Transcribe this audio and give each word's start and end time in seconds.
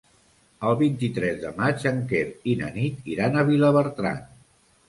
El 0.69 0.77
vint-i-tres 0.79 1.37
de 1.43 1.51
maig 1.59 1.85
en 1.91 2.01
Quer 2.13 2.23
i 2.55 2.57
na 2.63 2.73
Nit 2.79 3.13
iran 3.17 3.39
a 3.43 3.47
Vilabertran. 3.51 4.23